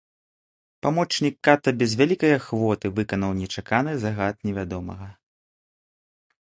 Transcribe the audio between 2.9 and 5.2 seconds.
выканаў нечаканы загад невядомага.